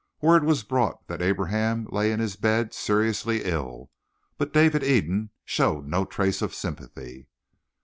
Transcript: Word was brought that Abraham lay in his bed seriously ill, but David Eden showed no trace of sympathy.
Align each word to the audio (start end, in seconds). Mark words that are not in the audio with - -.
Word 0.19 0.43
was 0.43 0.63
brought 0.63 1.05
that 1.09 1.21
Abraham 1.21 1.85
lay 1.91 2.11
in 2.11 2.19
his 2.19 2.35
bed 2.35 2.73
seriously 2.73 3.43
ill, 3.43 3.91
but 4.39 4.51
David 4.51 4.83
Eden 4.83 5.29
showed 5.45 5.85
no 5.85 6.05
trace 6.05 6.41
of 6.41 6.55
sympathy. 6.55 7.27